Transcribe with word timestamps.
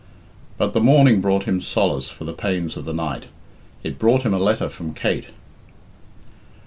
But 0.57 0.73
the 0.73 0.79
morning 0.81 1.21
brought 1.21 1.43
him 1.43 1.61
solace 1.61 2.09
for 2.09 2.23
the 2.23 2.33
pains 2.33 2.75
of 2.75 2.85
the 2.85 2.91
night 2.93 3.27
it 3.83 3.99
brought 3.99 4.23
him 4.23 4.33
a 4.33 4.39
letter 4.39 4.67
from 4.67 4.95
Kate. 4.95 5.27